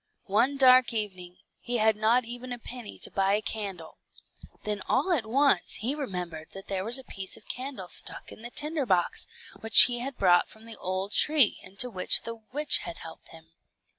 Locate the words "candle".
3.43-3.99, 7.47-7.87